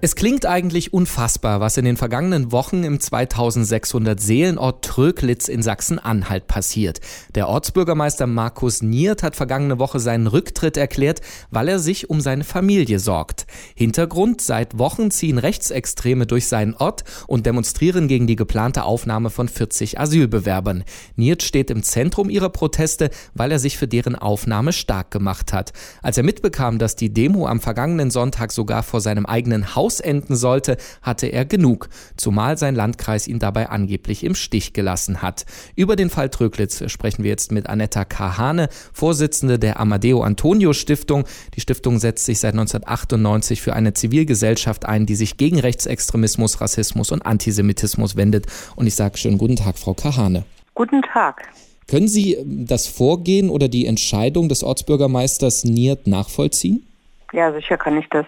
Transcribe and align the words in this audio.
Es 0.00 0.14
klingt 0.14 0.46
eigentlich 0.46 0.92
unfassbar, 0.92 1.58
was 1.58 1.76
in 1.76 1.84
den 1.84 1.96
vergangenen 1.96 2.52
Wochen 2.52 2.84
im 2.84 3.00
2600 3.00 4.20
Seelenort 4.20 4.84
Tröglitz 4.84 5.48
in 5.48 5.60
Sachsen-Anhalt 5.60 6.46
passiert. 6.46 7.00
Der 7.34 7.48
Ortsbürgermeister 7.48 8.28
Markus 8.28 8.80
Niert 8.80 9.24
hat 9.24 9.34
vergangene 9.34 9.80
Woche 9.80 9.98
seinen 9.98 10.28
Rücktritt 10.28 10.76
erklärt, 10.76 11.20
weil 11.50 11.66
er 11.66 11.80
sich 11.80 12.10
um 12.10 12.20
seine 12.20 12.44
Familie 12.44 13.00
sorgt. 13.00 13.48
Hintergrund, 13.74 14.40
seit 14.40 14.78
Wochen 14.78 15.10
ziehen 15.10 15.36
Rechtsextreme 15.36 16.26
durch 16.26 16.46
seinen 16.46 16.74
Ort 16.74 17.02
und 17.26 17.44
demonstrieren 17.44 18.06
gegen 18.06 18.28
die 18.28 18.36
geplante 18.36 18.84
Aufnahme 18.84 19.30
von 19.30 19.48
40 19.48 19.98
Asylbewerbern. 19.98 20.84
Niert 21.16 21.42
steht 21.42 21.72
im 21.72 21.82
Zentrum 21.82 22.30
ihrer 22.30 22.50
Proteste, 22.50 23.10
weil 23.34 23.50
er 23.50 23.58
sich 23.58 23.76
für 23.76 23.88
deren 23.88 24.14
Aufnahme 24.14 24.72
stark 24.72 25.10
gemacht 25.10 25.52
hat. 25.52 25.72
Als 26.02 26.18
er 26.18 26.22
mitbekam, 26.22 26.78
dass 26.78 26.94
die 26.94 27.12
Demo 27.12 27.48
am 27.48 27.58
vergangenen 27.58 28.12
Sonntag 28.12 28.52
sogar 28.52 28.84
vor 28.84 29.00
seinem 29.00 29.26
eigenen 29.26 29.74
Haus 29.74 29.87
ausenden 29.88 30.36
sollte, 30.36 30.76
hatte 31.00 31.28
er 31.28 31.46
genug, 31.46 31.88
zumal 32.18 32.58
sein 32.58 32.74
Landkreis 32.74 33.26
ihn 33.26 33.38
dabei 33.38 33.70
angeblich 33.70 34.22
im 34.22 34.34
Stich 34.34 34.74
gelassen 34.74 35.22
hat. 35.22 35.46
Über 35.76 35.96
den 35.96 36.10
Fall 36.10 36.28
Tröglitz 36.28 36.90
sprechen 36.90 37.24
wir 37.24 37.30
jetzt 37.30 37.52
mit 37.52 37.70
Anetta 37.70 38.04
Kahane, 38.04 38.68
Vorsitzende 38.92 39.58
der 39.58 39.80
Amadeo 39.80 40.20
Antonio 40.22 40.74
Stiftung. 40.74 41.24
Die 41.54 41.62
Stiftung 41.62 41.98
setzt 41.98 42.26
sich 42.26 42.38
seit 42.38 42.52
1998 42.52 43.62
für 43.62 43.72
eine 43.72 43.94
Zivilgesellschaft 43.94 44.84
ein, 44.84 45.06
die 45.06 45.14
sich 45.14 45.38
gegen 45.38 45.58
Rechtsextremismus, 45.58 46.60
Rassismus 46.60 47.10
und 47.10 47.24
Antisemitismus 47.24 48.14
wendet. 48.16 48.44
Und 48.76 48.86
ich 48.86 48.94
sage 48.94 49.16
schönen 49.16 49.38
guten 49.38 49.56
Tag, 49.56 49.78
Frau 49.78 49.94
Kahane. 49.94 50.44
Guten 50.74 51.00
Tag. 51.00 51.48
Können 51.88 52.08
Sie 52.08 52.36
das 52.44 52.86
Vorgehen 52.86 53.48
oder 53.48 53.68
die 53.68 53.86
Entscheidung 53.86 54.50
des 54.50 54.62
Ortsbürgermeisters 54.62 55.64
Niert 55.64 56.06
nachvollziehen? 56.06 56.86
Ja, 57.32 57.52
sicher 57.52 57.76
kann 57.76 57.96
ich 57.98 58.06
das. 58.10 58.26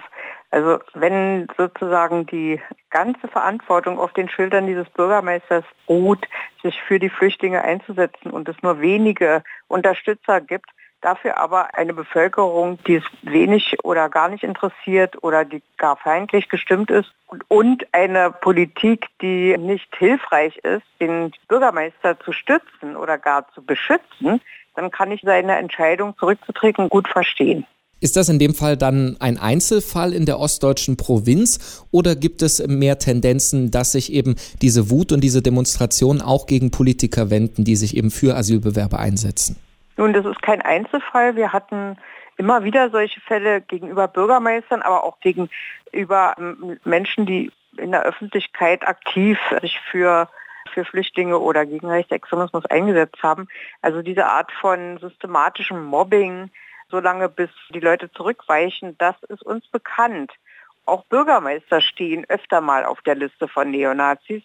Also 0.51 0.81
wenn 0.95 1.47
sozusagen 1.57 2.27
die 2.27 2.61
ganze 2.91 3.29
Verantwortung 3.29 3.99
auf 4.01 4.13
den 4.13 4.29
Schildern 4.29 4.67
dieses 4.67 4.89
Bürgermeisters 4.91 5.65
ruht, 5.89 6.27
sich 6.63 6.81
für 6.83 6.99
die 6.99 7.09
Flüchtlinge 7.09 7.63
einzusetzen 7.63 8.31
und 8.31 8.49
es 8.49 8.57
nur 8.63 8.81
wenige 8.81 9.45
Unterstützer 9.69 10.41
gibt, 10.41 10.69
dafür 11.01 11.39
aber 11.39 11.75
eine 11.77 11.95
Bevölkerung, 11.95 12.79
die 12.85 12.97
es 12.97 13.05
wenig 13.23 13.77
oder 13.85 14.09
gar 14.09 14.29
nicht 14.29 14.43
interessiert 14.43 15.23
oder 15.23 15.45
die 15.45 15.63
gar 15.77 15.97
feindlich 15.97 16.49
gestimmt 16.49 16.91
ist 16.91 17.13
und 17.49 17.87
eine 17.93 18.33
Politik, 18.33 19.07
die 19.23 19.57
nicht 19.57 19.95
hilfreich 19.97 20.57
ist, 20.59 20.85
den 21.01 21.33
Bürgermeister 21.49 22.19
zu 22.21 22.33
stützen 22.33 22.97
oder 22.97 23.19
gar 23.19 23.49
zu 23.53 23.63
beschützen, 23.63 24.41
dann 24.75 24.91
kann 24.91 25.13
ich 25.13 25.23
seine 25.23 25.57
Entscheidung 25.57 26.17
zurückzutreten 26.19 26.89
gut 26.89 27.09
verstehen. 27.09 27.67
Ist 28.01 28.17
das 28.17 28.29
in 28.29 28.39
dem 28.39 28.55
Fall 28.55 28.77
dann 28.77 29.17
ein 29.21 29.37
Einzelfall 29.37 30.15
in 30.15 30.25
der 30.25 30.39
ostdeutschen 30.39 30.97
Provinz 30.97 31.87
oder 31.91 32.17
gibt 32.17 32.41
es 32.43 32.67
mehr 32.67 32.99
Tendenzen, 32.99 33.71
dass 33.71 33.93
sich 33.93 34.13
eben 34.13 34.37
diese 34.63 34.91
Wut 34.91 35.13
und 35.13 35.21
diese 35.21 35.43
Demonstrationen 35.43 36.23
auch 36.23 36.47
gegen 36.47 36.71
Politiker 36.71 37.31
wenden, 37.31 37.65
die 37.65 37.77
sich 37.77 37.97
eben 37.97 38.11
für 38.11 38.37
Asylbewerber 38.37 38.99
einsetzen? 38.99 39.57
Nun, 39.99 40.15
das 40.15 40.25
ist 40.25 40.41
kein 40.41 40.63
Einzelfall. 40.63 41.37
Wir 41.37 41.53
hatten 41.53 41.99
immer 42.39 42.65
wieder 42.65 42.89
solche 42.89 43.21
Fälle 43.21 43.61
gegenüber 43.61 44.09
Bürgermeistern, 44.09 44.81
aber 44.81 45.05
auch 45.05 45.21
gegenüber 45.21 46.35
ähm, 46.39 46.79
Menschen, 46.85 47.27
die 47.27 47.53
in 47.77 47.93
der 47.93 48.03
Öffentlichkeit 48.03 48.87
aktiv 48.89 49.39
sich 49.61 49.79
für 49.91 50.29
für 50.73 50.85
Flüchtlinge 50.85 51.39
oder 51.39 51.67
gegen 51.67 51.89
Rechtsextremismus 51.89 52.65
eingesetzt 52.67 53.23
haben. 53.23 53.49
Also 53.83 54.03
diese 54.03 54.27
Art 54.27 54.53
von 54.53 54.99
systematischem 54.99 55.85
Mobbing, 55.85 56.51
solange 56.91 57.29
bis 57.29 57.51
die 57.73 57.81
Leute 57.81 58.11
zurückweichen, 58.13 58.97
das 58.99 59.17
ist 59.29 59.43
uns 59.43 59.67
bekannt. 59.69 60.33
Auch 60.87 61.05
Bürgermeister 61.05 61.81
stehen 61.81 62.25
öfter 62.29 62.61
mal 62.61 62.85
auf 62.85 63.01
der 63.03 63.15
Liste 63.15 63.49
von 63.49 63.71
Neonazis. 63.71 64.43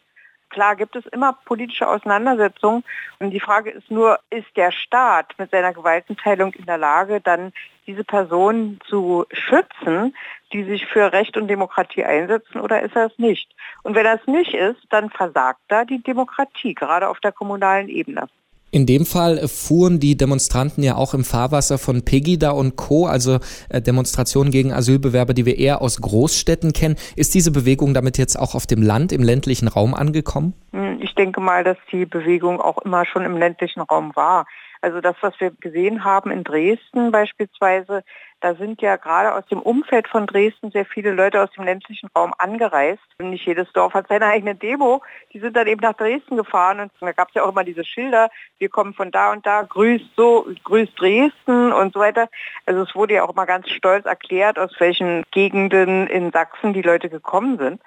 Klar 0.49 0.75
gibt 0.75 0.95
es 0.95 1.05
immer 1.07 1.33
politische 1.45 1.87
Auseinandersetzungen 1.87 2.83
und 3.19 3.31
die 3.31 3.39
Frage 3.39 3.71
ist 3.71 3.89
nur, 3.89 4.19
ist 4.29 4.55
der 4.55 4.71
Staat 4.71 5.33
mit 5.37 5.51
seiner 5.51 5.73
Gewaltenteilung 5.73 6.53
in 6.53 6.65
der 6.65 6.77
Lage, 6.77 7.19
dann 7.19 7.51
diese 7.87 8.03
Personen 8.03 8.79
zu 8.87 9.25
schützen, 9.31 10.15
die 10.53 10.63
sich 10.63 10.85
für 10.85 11.11
Recht 11.11 11.35
und 11.35 11.47
Demokratie 11.47 12.03
einsetzen 12.03 12.61
oder 12.61 12.81
ist 12.81 12.95
er 12.95 13.07
es 13.07 13.17
nicht? 13.17 13.53
Und 13.83 13.95
wenn 13.95 14.05
er 14.05 14.15
es 14.15 14.27
nicht 14.27 14.53
ist, 14.53 14.81
dann 14.89 15.09
versagt 15.09 15.61
da 15.67 15.83
die 15.83 16.01
Demokratie, 16.01 16.73
gerade 16.73 17.09
auf 17.09 17.19
der 17.19 17.31
kommunalen 17.31 17.89
Ebene. 17.89 18.29
In 18.75 18.85
dem 18.85 19.05
Fall 19.05 19.47
fuhren 19.47 20.01
die 20.01 20.17
Demonstranten 20.17 20.83
ja 20.83 20.97
auch 20.97 21.13
im 21.13 21.23
Fahrwasser 21.23 21.77
von 21.77 22.03
Pegida 22.03 22.51
und 22.51 22.75
Co., 22.75 23.05
also 23.05 23.39
äh, 23.69 23.81
Demonstrationen 23.81 24.51
gegen 24.51 24.73
Asylbewerber, 24.73 25.33
die 25.33 25.45
wir 25.45 25.57
eher 25.57 25.81
aus 25.81 26.01
Großstädten 26.01 26.73
kennen. 26.73 26.97
Ist 27.15 27.33
diese 27.35 27.51
Bewegung 27.51 27.93
damit 27.93 28.17
jetzt 28.17 28.37
auch 28.37 28.53
auf 28.53 28.67
dem 28.67 28.83
Land, 28.83 29.13
im 29.13 29.23
ländlichen 29.23 29.69
Raum 29.69 29.93
angekommen? 29.93 30.55
Hm, 30.73 30.99
ich 30.99 31.15
denke 31.15 31.39
mal, 31.39 31.63
dass 31.63 31.77
die 31.89 32.05
Bewegung 32.05 32.59
auch 32.59 32.79
immer 32.79 33.05
schon 33.05 33.23
im 33.23 33.37
ländlichen 33.37 33.79
Raum 33.79 34.13
war. 34.13 34.45
Also 34.85 35.01
das, 35.01 35.15
was 35.21 35.33
wir 35.39 35.49
gesehen 35.49 36.03
haben 36.03 36.29
in 36.29 36.43
Dresden 36.43 37.11
beispielsweise, 37.11 38.03
da 38.39 38.53
sind 38.53 38.83
ja 38.83 38.97
gerade 38.97 39.33
aus 39.33 39.43
dem 39.47 39.59
Umfeld 39.59 40.07
von 40.07 40.27
Dresden 40.27 40.69
sehr 40.69 40.85
viele 40.85 41.11
Leute 41.11 41.41
aus 41.41 41.49
dem 41.53 41.63
ländlichen 41.63 42.07
Raum 42.15 42.35
angereist. 42.37 43.01
Nicht 43.17 43.47
jedes 43.47 43.73
Dorf 43.73 43.95
hat 43.95 44.09
seine 44.09 44.27
eigene 44.27 44.53
Demo. 44.53 45.01
Die 45.33 45.39
sind 45.39 45.57
dann 45.57 45.65
eben 45.65 45.81
nach 45.81 45.95
Dresden 45.95 46.37
gefahren 46.37 46.81
und 46.81 46.91
da 46.99 47.13
gab 47.13 47.29
es 47.29 47.33
ja 47.33 47.43
auch 47.43 47.49
immer 47.49 47.63
diese 47.63 47.83
Schilder, 47.83 48.29
wir 48.59 48.69
kommen 48.69 48.93
von 48.93 49.09
da 49.09 49.31
und 49.31 49.43
da, 49.47 49.63
grüßt 49.63 50.15
so, 50.15 50.47
grüßt 50.63 51.01
Dresden 51.01 51.73
und 51.73 51.91
so 51.91 51.99
weiter. 51.99 52.29
Also 52.67 52.83
es 52.83 52.93
wurde 52.93 53.15
ja 53.15 53.23
auch 53.23 53.33
immer 53.33 53.47
ganz 53.47 53.67
stolz 53.71 54.05
erklärt, 54.05 54.59
aus 54.59 54.75
welchen 54.77 55.23
Gegenden 55.31 56.05
in 56.05 56.31
Sachsen 56.31 56.73
die 56.73 56.83
Leute 56.83 57.09
gekommen 57.09 57.57
sind. 57.57 57.81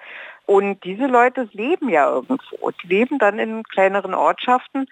Und 0.45 0.83
diese 0.83 1.07
Leute 1.07 1.47
leben 1.53 1.87
ja 1.87 2.09
irgendwo. 2.09 2.71
Die 2.83 2.87
leben 2.87 3.19
dann 3.19 3.39
in 3.39 3.63
kleineren 3.63 4.13
Ortschaften 4.13 4.89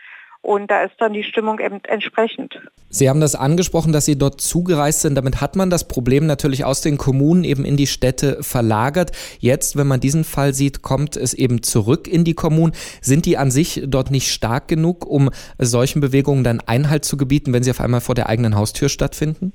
und 0.48 0.72
da 0.72 0.84
ist 0.84 0.94
dann 1.00 1.12
die 1.12 1.26
Stimmung 1.26 1.60
eben 1.60 1.84
entsprechend. 1.84 2.58
Sie 2.88 3.10
haben 3.10 3.20
das 3.20 3.36
angesprochen, 3.36 3.92
dass 3.92 4.06
Sie 4.06 4.18
dort 4.18 4.40
zugereist 4.40 5.02
sind. 5.02 5.16
Damit 5.16 5.42
hat 5.42 5.58
man 5.58 5.70
das 5.70 5.90
Problem 5.90 6.26
natürlich 6.26 6.64
aus 6.64 6.80
den 6.80 6.98
Kommunen 6.98 7.44
eben 7.44 7.66
in 7.66 7.76
die 7.76 7.86
Städte 7.86 8.42
verlagert. 8.42 9.12
Jetzt, 9.40 9.76
wenn 9.76 9.88
man 9.88 10.00
diesen 10.00 10.24
Fall 10.24 10.54
sieht, 10.54 10.82
kommt 10.82 11.18
es 11.18 11.34
eben 11.34 11.64
zurück 11.64 12.08
in 12.08 12.24
die 12.24 12.34
Kommunen. 12.34 12.72
Sind 13.02 13.26
die 13.26 13.38
an 13.38 13.52
sich 13.52 13.84
dort 13.88 14.10
nicht 14.10 14.32
stark 14.32 14.70
genug, 14.70 15.06
um 15.06 15.32
solchen 15.58 16.00
Bewegungen 16.00 16.46
dann 16.46 16.62
Einhalt 16.66 17.04
zu 17.04 17.18
gebieten, 17.18 17.52
wenn 17.52 17.64
sie 17.64 17.72
auf 17.72 17.82
einmal 17.82 18.00
vor 18.00 18.16
der 18.16 18.30
eigenen 18.30 18.56
Haustür 18.56 18.88
stattfinden? 18.88 19.52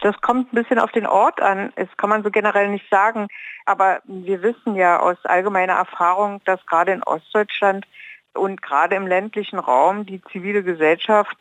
Das 0.00 0.18
kommt 0.22 0.50
ein 0.50 0.62
bisschen 0.62 0.78
auf 0.78 0.92
den 0.92 1.06
Ort 1.06 1.42
an. 1.42 1.74
Das 1.76 1.88
kann 1.98 2.08
man 2.08 2.22
so 2.22 2.30
generell 2.30 2.70
nicht 2.70 2.88
sagen. 2.90 3.28
Aber 3.66 4.00
wir 4.06 4.42
wissen 4.42 4.76
ja 4.76 4.98
aus 4.98 5.18
allgemeiner 5.24 5.74
Erfahrung, 5.74 6.40
dass 6.46 6.64
gerade 6.64 6.92
in 6.92 7.02
Ostdeutschland 7.02 7.84
und 8.34 8.62
gerade 8.62 8.96
im 8.96 9.06
ländlichen 9.06 9.58
Raum 9.58 10.06
die 10.06 10.22
zivile 10.32 10.62
Gesellschaft 10.62 11.36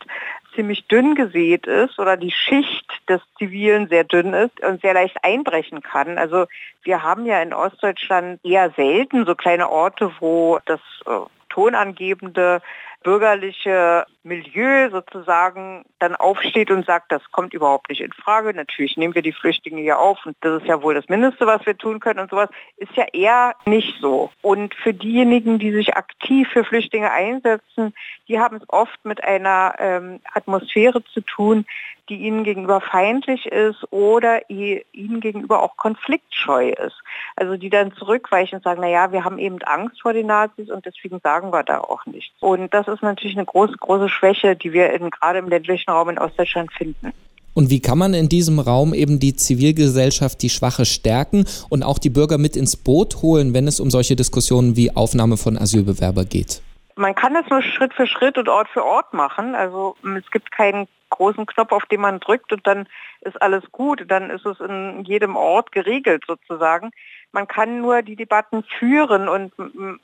ziemlich 0.55 0.87
dünn 0.87 1.15
gesät 1.15 1.65
ist 1.65 1.97
oder 1.99 2.17
die 2.17 2.31
Schicht 2.31 2.85
des 3.07 3.21
Zivilen 3.37 3.87
sehr 3.87 4.03
dünn 4.03 4.33
ist 4.33 4.59
und 4.61 4.81
sehr 4.81 4.93
leicht 4.93 5.23
einbrechen 5.23 5.81
kann. 5.81 6.17
Also 6.17 6.45
wir 6.83 7.03
haben 7.03 7.25
ja 7.25 7.41
in 7.41 7.53
Ostdeutschland 7.53 8.39
eher 8.43 8.71
selten 8.71 9.25
so 9.25 9.35
kleine 9.35 9.69
Orte, 9.69 10.11
wo 10.19 10.59
das 10.65 10.81
äh, 11.05 11.11
tonangebende 11.49 12.61
bürgerliche 13.03 14.05
Milieu 14.23 14.89
sozusagen 14.91 15.85
dann 15.99 16.15
aufsteht 16.15 16.69
und 16.69 16.85
sagt, 16.85 17.11
das 17.11 17.21
kommt 17.31 17.53
überhaupt 17.53 17.89
nicht 17.89 18.01
in 18.01 18.13
Frage. 18.13 18.53
Natürlich 18.53 18.95
nehmen 18.97 19.15
wir 19.15 19.23
die 19.23 19.31
Flüchtlinge 19.31 19.81
hier 19.81 19.99
auf 19.99 20.23
und 20.25 20.37
das 20.41 20.61
ist 20.61 20.67
ja 20.67 20.81
wohl 20.83 20.93
das 20.93 21.09
Mindeste, 21.09 21.47
was 21.47 21.65
wir 21.65 21.77
tun 21.77 21.99
können 21.99 22.19
und 22.19 22.29
sowas, 22.29 22.49
ist 22.77 22.95
ja 22.95 23.05
eher 23.11 23.55
nicht 23.65 23.99
so. 23.99 24.29
Und 24.41 24.75
für 24.75 24.93
diejenigen, 24.93 25.57
die 25.57 25.71
sich 25.71 25.95
aktiv 25.95 26.47
für 26.49 26.63
Flüchtlinge 26.63 27.11
einsetzen, 27.11 27.93
die 28.27 28.39
haben 28.39 28.57
es 28.57 28.69
oft 28.69 29.03
mit 29.03 29.23
einer 29.23 29.73
ähm, 29.79 30.19
Atmosphäre 30.33 31.03
zu 31.03 31.21
tun, 31.21 31.65
die 32.11 32.17
ihnen 32.17 32.43
gegenüber 32.43 32.81
feindlich 32.81 33.45
ist 33.45 33.85
oder 33.91 34.49
ihnen 34.49 35.21
gegenüber 35.21 35.63
auch 35.63 35.77
konfliktscheu 35.77 36.69
ist. 36.69 37.01
Also 37.37 37.55
die 37.55 37.69
dann 37.69 37.93
zurückweichen 37.93 38.57
und 38.57 38.63
sagen, 38.63 38.81
naja, 38.81 39.11
wir 39.13 39.23
haben 39.23 39.39
eben 39.39 39.61
Angst 39.63 40.01
vor 40.01 40.11
den 40.11 40.27
Nazis 40.27 40.69
und 40.69 40.85
deswegen 40.85 41.19
sagen 41.19 41.53
wir 41.53 41.63
da 41.63 41.79
auch 41.79 42.05
nichts. 42.05 42.35
Und 42.41 42.73
das 42.73 42.87
ist 42.91 43.03
natürlich 43.03 43.37
eine 43.37 43.45
große, 43.45 43.75
große 43.79 44.09
Schwäche, 44.09 44.55
die 44.55 44.73
wir 44.73 44.91
in, 44.93 45.09
gerade 45.09 45.39
im 45.39 45.47
ländlichen 45.47 45.89
Raum 45.89 46.09
in 46.09 46.19
Ostdeutschland 46.19 46.71
finden. 46.73 47.13
Und 47.53 47.69
wie 47.69 47.81
kann 47.81 47.97
man 47.97 48.13
in 48.13 48.29
diesem 48.29 48.59
Raum 48.59 48.93
eben 48.93 49.19
die 49.19 49.35
Zivilgesellschaft, 49.35 50.41
die 50.41 50.49
Schwache 50.49 50.85
stärken 50.85 51.45
und 51.69 51.83
auch 51.83 51.99
die 51.99 52.09
Bürger 52.09 52.37
mit 52.37 52.55
ins 52.55 52.77
Boot 52.77 53.21
holen, 53.21 53.53
wenn 53.53 53.67
es 53.67 53.79
um 53.79 53.89
solche 53.89 54.15
Diskussionen 54.15 54.77
wie 54.77 54.95
Aufnahme 54.95 55.35
von 55.37 55.57
Asylbewerber 55.57 56.23
geht? 56.23 56.61
Man 56.95 57.15
kann 57.15 57.33
das 57.33 57.45
nur 57.49 57.61
Schritt 57.61 57.93
für 57.93 58.07
Schritt 58.07 58.37
und 58.37 58.47
Ort 58.47 58.69
für 58.69 58.85
Ort 58.85 59.13
machen. 59.13 59.55
Also 59.55 59.95
es 60.17 60.29
gibt 60.31 60.51
keinen 60.51 60.87
großen 61.09 61.45
Knopf, 61.45 61.71
auf 61.71 61.85
den 61.85 62.01
man 62.01 62.19
drückt 62.19 62.53
und 62.53 62.65
dann 62.65 62.87
ist 63.21 63.41
alles 63.41 63.63
gut. 63.71 64.05
Dann 64.07 64.29
ist 64.29 64.45
es 64.45 64.59
in 64.59 65.03
jedem 65.03 65.35
Ort 65.35 65.71
geregelt 65.71 66.23
sozusagen. 66.27 66.91
Man 67.31 67.47
kann 67.47 67.81
nur 67.81 68.01
die 68.01 68.15
Debatten 68.15 68.63
führen 68.63 69.27
und 69.27 69.53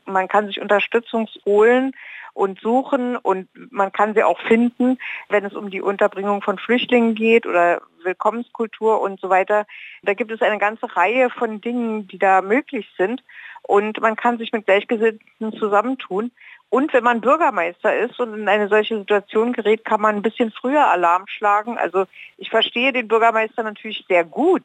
man 0.05 0.27
kann 0.27 0.47
sich 0.47 0.61
Unterstützung 0.61 1.27
holen 1.45 1.93
und 2.33 2.59
suchen 2.61 3.17
und 3.17 3.49
man 3.71 3.91
kann 3.91 4.13
sie 4.13 4.23
auch 4.23 4.39
finden, 4.41 4.99
wenn 5.29 5.43
es 5.43 5.53
um 5.53 5.69
die 5.71 5.81
Unterbringung 5.81 6.41
von 6.41 6.59
Flüchtlingen 6.59 7.15
geht 7.15 7.47
oder 7.47 7.81
Willkommenskultur 8.03 9.01
und 9.01 9.19
so 9.19 9.29
weiter. 9.29 9.65
Da 10.03 10.13
gibt 10.13 10.31
es 10.31 10.41
eine 10.41 10.59
ganze 10.59 10.95
Reihe 10.95 11.29
von 11.31 11.61
Dingen, 11.61 12.07
die 12.07 12.19
da 12.19 12.41
möglich 12.41 12.87
sind 12.97 13.23
und 13.63 13.99
man 13.99 14.15
kann 14.15 14.37
sich 14.37 14.51
mit 14.53 14.65
Gleichgesinnten 14.65 15.53
zusammentun. 15.57 16.31
Und 16.69 16.91
wenn 16.93 17.03
man 17.03 17.21
Bürgermeister 17.21 17.95
ist 17.95 18.19
und 18.19 18.33
in 18.33 18.49
eine 18.49 18.67
solche 18.67 18.97
Situation 18.97 19.53
gerät, 19.53 19.85
kann 19.85 20.01
man 20.01 20.17
ein 20.17 20.21
bisschen 20.21 20.51
früher 20.51 20.85
Alarm 20.87 21.25
schlagen. 21.27 21.77
Also 21.77 22.05
ich 22.37 22.49
verstehe 22.49 22.91
den 22.91 23.07
Bürgermeister 23.07 23.63
natürlich 23.63 24.05
sehr 24.07 24.25
gut, 24.25 24.63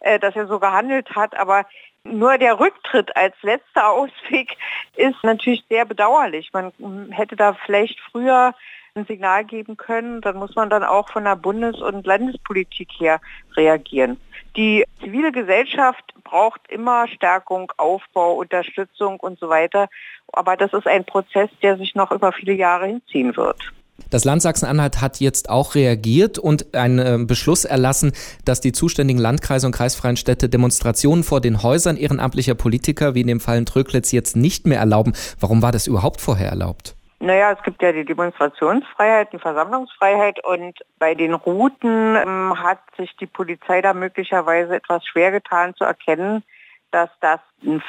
äh, 0.00 0.18
dass 0.18 0.34
er 0.34 0.48
so 0.48 0.58
gehandelt 0.58 1.14
hat, 1.14 1.36
aber 1.36 1.66
nur 2.02 2.38
der 2.38 2.58
Rücktritt 2.58 3.16
als 3.16 3.34
letzter 3.42 3.88
Ausweg 3.90 4.56
ist 4.96 5.22
natürlich 5.22 5.64
sehr 5.68 5.84
bedauerlich. 5.84 6.52
Man 6.52 6.72
hätte 7.10 7.36
da 7.36 7.54
vielleicht 7.64 7.98
früher 8.10 8.54
ein 8.96 9.06
Signal 9.06 9.44
geben 9.44 9.76
können, 9.76 10.20
dann 10.20 10.36
muss 10.36 10.54
man 10.54 10.70
dann 10.70 10.84
auch 10.84 11.08
von 11.08 11.24
der 11.24 11.34
Bundes- 11.34 11.82
und 11.82 12.06
Landespolitik 12.06 12.88
her 12.98 13.20
reagieren. 13.56 14.20
Die 14.56 14.84
zivile 15.00 15.32
Gesellschaft 15.32 16.14
braucht 16.22 16.60
immer 16.68 17.08
Stärkung, 17.08 17.72
Aufbau, 17.76 18.34
Unterstützung 18.34 19.18
und 19.18 19.40
so 19.40 19.48
weiter. 19.48 19.88
Aber 20.32 20.56
das 20.56 20.72
ist 20.72 20.86
ein 20.86 21.04
Prozess, 21.04 21.50
der 21.60 21.76
sich 21.76 21.96
noch 21.96 22.12
über 22.12 22.30
viele 22.32 22.52
Jahre 22.52 22.86
hinziehen 22.86 23.36
wird. 23.36 23.72
Das 24.10 24.24
Land 24.24 24.42
Sachsen-Anhalt 24.42 25.00
hat 25.00 25.18
jetzt 25.18 25.50
auch 25.50 25.74
reagiert 25.74 26.38
und 26.38 26.72
einen 26.76 27.26
Beschluss 27.26 27.64
erlassen, 27.64 28.12
dass 28.44 28.60
die 28.60 28.70
zuständigen 28.70 29.20
Landkreise 29.20 29.66
und 29.66 29.72
kreisfreien 29.72 30.16
Städte 30.16 30.48
Demonstrationen 30.48 31.24
vor 31.24 31.40
den 31.40 31.64
Häusern 31.64 31.96
ehrenamtlicher 31.96 32.54
Politiker, 32.54 33.16
wie 33.16 33.22
in 33.22 33.26
dem 33.26 33.40
Fall 33.40 33.58
in 33.58 33.66
Tröglitz, 33.66 34.12
jetzt 34.12 34.36
nicht 34.36 34.66
mehr 34.66 34.78
erlauben. 34.78 35.14
Warum 35.40 35.62
war 35.62 35.72
das 35.72 35.88
überhaupt 35.88 36.20
vorher 36.20 36.48
erlaubt? 36.48 36.94
Naja, 37.20 37.52
es 37.52 37.62
gibt 37.62 37.82
ja 37.82 37.92
die 37.92 38.04
Demonstrationsfreiheit, 38.04 39.32
die 39.32 39.38
Versammlungsfreiheit 39.38 40.44
und 40.44 40.78
bei 40.98 41.14
den 41.14 41.32
Routen 41.34 42.16
ähm, 42.16 42.62
hat 42.62 42.80
sich 42.96 43.16
die 43.16 43.26
Polizei 43.26 43.80
da 43.80 43.94
möglicherweise 43.94 44.76
etwas 44.76 45.06
schwer 45.06 45.30
getan 45.30 45.74
zu 45.74 45.84
erkennen, 45.84 46.42
dass 46.90 47.10
das 47.20 47.40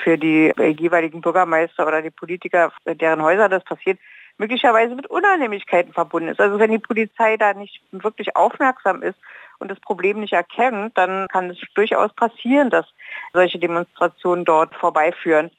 für 0.04 0.18
die 0.18 0.52
jeweiligen 0.80 1.22
Bürgermeister 1.22 1.86
oder 1.86 2.02
die 2.02 2.12
Politiker, 2.12 2.72
deren 2.86 3.22
Häuser 3.22 3.50
das 3.50 3.64
passiert, 3.64 4.00
möglicherweise 4.38 4.96
mit 4.96 5.08
Unannehmlichkeiten 5.08 5.94
verbunden 5.94 6.30
ist. 6.30 6.40
Also 6.40 6.60
wenn 6.60 6.72
die 6.72 6.80
Polizei 6.80 7.38
da 7.38 7.54
nicht 7.54 7.82
wirklich 7.92 8.36
aufmerksam 8.36 9.02
ist 9.02 9.18
und 9.60 9.70
das 9.70 9.80
Problem 9.80 10.20
nicht 10.20 10.34
erkennt, 10.34 10.98
dann 10.98 11.28
kann 11.28 11.50
es 11.50 11.58
durchaus 11.76 12.14
passieren, 12.14 12.70
dass 12.70 12.86
solche 13.34 13.60
Demonstrationen 13.60 14.44
dort 14.44 14.74
vorbeiführen. 14.76 15.52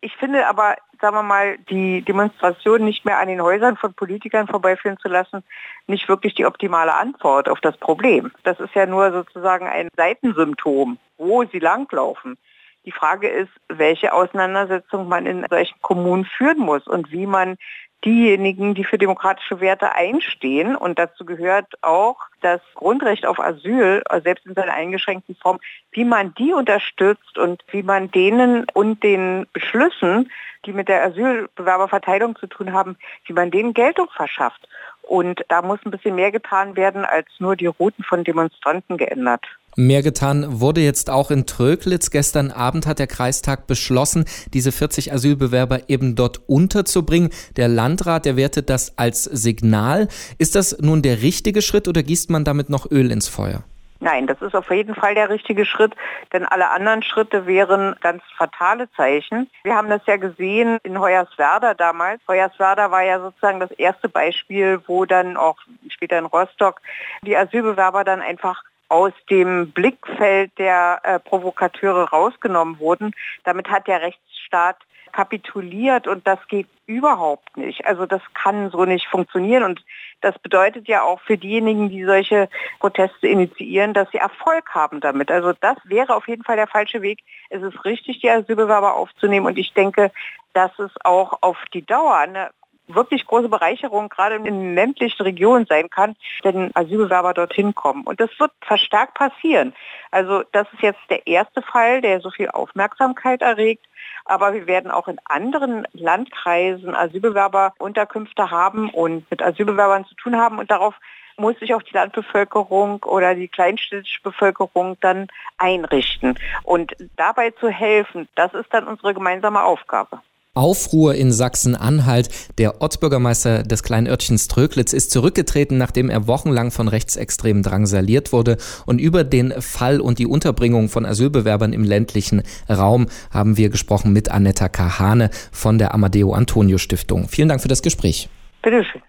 Ich 0.00 0.16
finde 0.16 0.46
aber, 0.46 0.76
sagen 1.00 1.16
wir 1.16 1.22
mal, 1.22 1.58
die 1.70 2.02
Demonstration 2.02 2.84
nicht 2.84 3.04
mehr 3.04 3.18
an 3.18 3.28
den 3.28 3.42
Häusern 3.42 3.76
von 3.76 3.94
Politikern 3.94 4.46
vorbeiführen 4.46 4.98
zu 4.98 5.08
lassen, 5.08 5.42
nicht 5.86 6.08
wirklich 6.08 6.34
die 6.34 6.46
optimale 6.46 6.94
Antwort 6.94 7.48
auf 7.48 7.60
das 7.60 7.76
Problem. 7.76 8.32
Das 8.44 8.60
ist 8.60 8.74
ja 8.74 8.86
nur 8.86 9.12
sozusagen 9.12 9.66
ein 9.66 9.88
Seitensymptom, 9.96 10.98
wo 11.18 11.44
sie 11.44 11.58
langlaufen. 11.58 12.36
Die 12.84 12.92
Frage 12.92 13.28
ist, 13.28 13.52
welche 13.68 14.12
Auseinandersetzung 14.12 15.08
man 15.08 15.26
in 15.26 15.46
solchen 15.48 15.80
Kommunen 15.82 16.24
führen 16.24 16.58
muss 16.58 16.86
und 16.86 17.12
wie 17.12 17.26
man 17.26 17.56
diejenigen, 18.04 18.74
die 18.74 18.84
für 18.84 18.98
demokratische 18.98 19.60
Werte 19.60 19.94
einstehen. 19.94 20.76
Und 20.76 20.98
dazu 20.98 21.24
gehört 21.24 21.66
auch 21.82 22.16
das 22.40 22.60
Grundrecht 22.74 23.26
auf 23.26 23.38
Asyl, 23.38 24.02
selbst 24.22 24.46
in 24.46 24.54
seiner 24.54 24.74
eingeschränkten 24.74 25.36
Form, 25.36 25.60
wie 25.92 26.04
man 26.04 26.34
die 26.34 26.52
unterstützt 26.52 27.38
und 27.38 27.62
wie 27.70 27.82
man 27.82 28.10
denen 28.10 28.66
und 28.74 29.02
den 29.02 29.46
Beschlüssen, 29.52 30.30
die 30.64 30.72
mit 30.72 30.88
der 30.88 31.04
Asylbewerberverteilung 31.04 32.36
zu 32.36 32.46
tun 32.46 32.72
haben, 32.72 32.96
wie 33.26 33.32
man 33.32 33.50
denen 33.50 33.74
Geltung 33.74 34.08
verschafft. 34.14 34.68
Und 35.02 35.44
da 35.48 35.62
muss 35.62 35.80
ein 35.84 35.90
bisschen 35.90 36.14
mehr 36.14 36.30
getan 36.30 36.76
werden, 36.76 37.04
als 37.04 37.26
nur 37.38 37.56
die 37.56 37.66
Routen 37.66 38.04
von 38.04 38.24
Demonstranten 38.24 38.96
geändert. 38.96 39.44
Mehr 39.76 40.02
getan 40.02 40.60
wurde 40.60 40.82
jetzt 40.82 41.08
auch 41.08 41.30
in 41.30 41.46
Tröglitz. 41.46 42.10
Gestern 42.10 42.50
Abend 42.50 42.86
hat 42.86 42.98
der 42.98 43.06
Kreistag 43.06 43.66
beschlossen, 43.66 44.26
diese 44.52 44.70
40 44.70 45.14
Asylbewerber 45.14 45.88
eben 45.88 46.14
dort 46.14 46.40
unterzubringen. 46.46 47.30
Der 47.56 47.68
Landrat, 47.68 48.26
der 48.26 48.36
wertet 48.36 48.68
das 48.68 48.98
als 48.98 49.24
Signal. 49.24 50.08
Ist 50.36 50.56
das 50.56 50.78
nun 50.80 51.00
der 51.00 51.22
richtige 51.22 51.62
Schritt 51.62 51.88
oder 51.88 52.02
gießt 52.02 52.28
man 52.30 52.44
damit 52.44 52.68
noch 52.68 52.90
Öl 52.90 53.10
ins 53.10 53.28
Feuer? 53.28 53.64
Nein, 54.02 54.26
das 54.26 54.42
ist 54.42 54.56
auf 54.56 54.68
jeden 54.70 54.96
Fall 54.96 55.14
der 55.14 55.30
richtige 55.30 55.64
Schritt, 55.64 55.94
denn 56.32 56.44
alle 56.44 56.70
anderen 56.70 57.04
Schritte 57.04 57.46
wären 57.46 57.94
ganz 58.00 58.20
fatale 58.36 58.90
Zeichen. 58.96 59.48
Wir 59.62 59.76
haben 59.76 59.88
das 59.88 60.02
ja 60.06 60.16
gesehen 60.16 60.78
in 60.82 60.98
Hoyerswerda 60.98 61.74
damals. 61.74 62.20
Hoyerswerda 62.28 62.90
war 62.90 63.04
ja 63.04 63.20
sozusagen 63.20 63.60
das 63.60 63.70
erste 63.70 64.08
Beispiel, 64.08 64.80
wo 64.88 65.04
dann 65.04 65.36
auch 65.36 65.56
später 65.88 66.18
in 66.18 66.26
Rostock 66.26 66.80
die 67.24 67.36
Asylbewerber 67.36 68.02
dann 68.02 68.20
einfach 68.20 68.64
aus 68.92 69.12
dem 69.30 69.72
Blickfeld 69.72 70.52
der 70.58 71.00
äh, 71.02 71.18
Provokateure 71.18 72.10
rausgenommen 72.10 72.78
wurden. 72.78 73.12
Damit 73.42 73.70
hat 73.70 73.86
der 73.86 74.02
Rechtsstaat 74.02 74.76
kapituliert 75.12 76.06
und 76.06 76.26
das 76.26 76.38
geht 76.48 76.66
überhaupt 76.84 77.56
nicht. 77.56 77.86
Also 77.86 78.04
das 78.04 78.20
kann 78.34 78.70
so 78.70 78.84
nicht 78.84 79.08
funktionieren 79.08 79.62
und 79.62 79.82
das 80.20 80.38
bedeutet 80.38 80.88
ja 80.88 81.02
auch 81.02 81.20
für 81.22 81.38
diejenigen, 81.38 81.88
die 81.88 82.04
solche 82.04 82.50
Proteste 82.80 83.28
initiieren, 83.28 83.94
dass 83.94 84.10
sie 84.10 84.18
Erfolg 84.18 84.74
haben 84.74 85.00
damit. 85.00 85.30
Also 85.30 85.54
das 85.58 85.78
wäre 85.84 86.14
auf 86.14 86.28
jeden 86.28 86.44
Fall 86.44 86.56
der 86.56 86.66
falsche 86.66 87.00
Weg. 87.00 87.20
Es 87.48 87.62
ist 87.62 87.86
richtig, 87.86 88.20
die 88.20 88.30
Asylbewerber 88.30 88.94
aufzunehmen 88.94 89.46
und 89.46 89.58
ich 89.58 89.72
denke, 89.72 90.12
dass 90.52 90.78
es 90.78 90.90
auch 91.02 91.38
auf 91.40 91.56
die 91.72 91.84
Dauer 91.84 92.16
eine 92.16 92.50
wirklich 92.94 93.26
große 93.26 93.48
Bereicherung 93.48 94.08
gerade 94.08 94.36
in 94.36 94.74
ländlichen 94.74 95.22
Regionen 95.22 95.66
sein 95.66 95.90
kann, 95.90 96.16
wenn 96.42 96.70
Asylbewerber 96.74 97.34
dorthin 97.34 97.74
kommen. 97.74 98.04
Und 98.04 98.20
das 98.20 98.30
wird 98.38 98.52
verstärkt 98.60 99.14
passieren. 99.14 99.74
Also 100.10 100.42
das 100.52 100.66
ist 100.72 100.82
jetzt 100.82 101.00
der 101.10 101.26
erste 101.26 101.62
Fall, 101.62 102.00
der 102.00 102.20
so 102.20 102.30
viel 102.30 102.48
Aufmerksamkeit 102.48 103.42
erregt. 103.42 103.86
Aber 104.24 104.52
wir 104.54 104.66
werden 104.66 104.90
auch 104.90 105.08
in 105.08 105.18
anderen 105.24 105.86
Landkreisen 105.92 106.94
Asylbewerberunterkünfte 106.94 108.50
haben 108.50 108.90
und 108.90 109.28
mit 109.30 109.42
Asylbewerbern 109.42 110.04
zu 110.04 110.14
tun 110.14 110.36
haben. 110.36 110.58
Und 110.58 110.70
darauf 110.70 110.94
muss 111.36 111.58
sich 111.58 111.74
auch 111.74 111.82
die 111.82 111.94
Landbevölkerung 111.94 113.02
oder 113.04 113.34
die 113.34 113.48
kleinstädtische 113.48 114.22
Bevölkerung 114.22 114.96
dann 115.00 115.28
einrichten. 115.58 116.38
Und 116.62 116.94
dabei 117.16 117.50
zu 117.50 117.68
helfen, 117.68 118.28
das 118.34 118.54
ist 118.54 118.72
dann 118.72 118.86
unsere 118.86 119.14
gemeinsame 119.14 119.62
Aufgabe. 119.62 120.20
Aufruhr 120.54 121.14
in 121.14 121.32
Sachsen-Anhalt. 121.32 122.28
Der 122.58 122.82
Ortsbürgermeister 122.82 123.62
des 123.62 123.82
kleinen 123.82 124.06
Örtchens 124.06 124.48
Tröglitz 124.48 124.92
ist 124.92 125.10
zurückgetreten, 125.10 125.78
nachdem 125.78 126.10
er 126.10 126.26
wochenlang 126.26 126.70
von 126.70 126.88
Rechtsextremen 126.88 127.62
drangsaliert 127.62 128.34
wurde. 128.34 128.58
Und 128.84 129.00
über 129.00 129.24
den 129.24 129.52
Fall 129.62 130.00
und 130.00 130.18
die 130.18 130.26
Unterbringung 130.26 130.90
von 130.90 131.06
Asylbewerbern 131.06 131.72
im 131.72 131.84
ländlichen 131.84 132.42
Raum 132.68 133.06
haben 133.30 133.56
wir 133.56 133.70
gesprochen 133.70 134.12
mit 134.12 134.30
Annetta 134.30 134.68
Kahane 134.68 135.30
von 135.52 135.78
der 135.78 135.94
Amadeo 135.94 136.34
Antonio 136.34 136.76
Stiftung. 136.76 137.28
Vielen 137.28 137.48
Dank 137.48 137.62
für 137.62 137.68
das 137.68 137.80
Gespräch. 137.80 138.28
Bitteschön. 138.60 139.00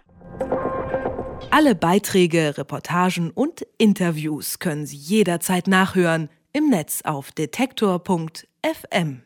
Alle 1.50 1.74
Beiträge, 1.74 2.56
Reportagen 2.56 3.30
und 3.30 3.66
Interviews 3.76 4.60
können 4.60 4.86
Sie 4.86 4.96
jederzeit 4.96 5.68
nachhören 5.68 6.30
im 6.54 6.70
Netz 6.70 7.02
auf 7.04 7.32
detektor.fm. 7.32 9.23